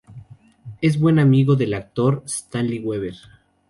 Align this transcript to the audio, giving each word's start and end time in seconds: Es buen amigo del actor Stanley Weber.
Es 0.81 0.99
buen 0.99 1.19
amigo 1.19 1.55
del 1.55 1.75
actor 1.75 2.23
Stanley 2.25 2.79
Weber. 2.79 3.13